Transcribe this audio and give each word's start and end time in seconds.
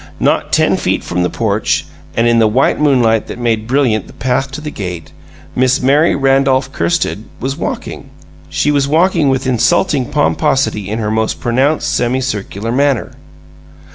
Not 0.19 0.51
ten 0.51 0.77
feet 0.77 1.03
from 1.03 1.21
the 1.21 1.29
porch 1.29 1.85
and 2.17 2.27
in 2.27 2.39
the 2.39 2.47
white 2.47 2.79
moonlight 2.81 3.27
that 3.27 3.37
made 3.37 3.67
brilliant 3.67 4.07
the 4.07 4.13
path 4.13 4.49
to 4.53 4.59
the 4.59 4.71
gate 4.71 5.11
Miss 5.55 5.79
Mary 5.79 6.15
Randolph 6.15 6.71
Kirsted 6.73 7.23
was 7.39 7.55
walking. 7.55 8.09
She 8.49 8.71
was 8.71 8.87
walking 8.87 9.29
with 9.29 9.45
insulting 9.45 10.07
pomposity 10.07 10.89
in 10.89 10.97
her 10.97 11.11
most 11.11 11.39
pronounced 11.39 11.93
semicircular 11.93 12.71
manner. 12.71 13.11